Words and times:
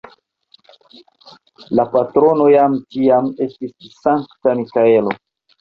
La 1.79 1.85
patrono 1.91 2.49
jam 2.53 2.79
tiam 2.97 3.29
estis 3.47 3.79
Sankta 4.07 4.57
Mikaelo. 4.65 5.19